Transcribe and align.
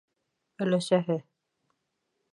Өләсәһе: 0.65 1.19